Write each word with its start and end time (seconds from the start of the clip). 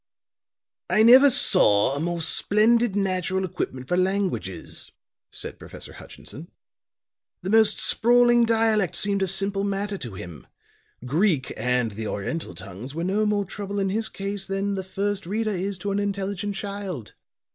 "I 0.89 1.03
never 1.03 1.29
saw 1.29 1.93
a 1.95 1.99
more 1.99 2.21
splendid 2.23 2.95
natural 2.95 3.45
equipment 3.45 3.87
for 3.87 3.97
languages," 3.97 4.91
said 5.31 5.59
Professor 5.59 5.93
Hutchinson. 5.93 6.49
"The 7.43 7.51
most 7.51 7.79
sprawling 7.79 8.43
dialect 8.45 8.95
seemed 8.95 9.21
a 9.21 9.27
simple 9.27 9.63
matter 9.63 9.99
to 9.99 10.15
him; 10.15 10.47
Greek 11.05 11.53
and 11.55 11.91
the 11.91 12.07
oriental 12.07 12.55
tongues 12.55 12.95
were 12.95 13.03
no 13.03 13.27
more 13.27 13.45
trouble 13.45 13.77
in 13.79 13.89
his 13.91 14.09
case 14.09 14.47
than 14.47 14.73
the 14.73 14.83
'first 14.83 15.27
reader' 15.27 15.51
is 15.51 15.77
to 15.77 15.91
an 15.91 15.99
intelligent 15.99 16.55
child." 16.55 17.13